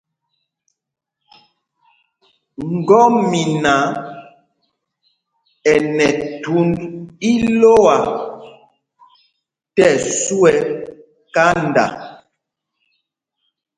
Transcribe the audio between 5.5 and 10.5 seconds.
ɛ nɛ thūnd ílɔ́a tí ɛsu